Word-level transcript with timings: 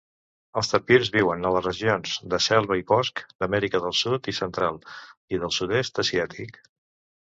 Els 0.61 0.69
tapirs 0.69 1.11
viuen 1.15 1.49
a 1.49 1.51
les 1.57 1.65
regions 1.67 2.15
de 2.35 2.41
selva 2.47 2.79
i 2.81 2.87
bosc 2.95 3.23
d'Amèrica 3.37 3.85
del 3.87 3.97
Sud 4.03 4.33
i 4.35 4.39
Central 4.43 4.85
i 5.37 5.45
del 5.47 5.59
Sud-est 5.61 6.07
Asiàtic. 6.09 6.65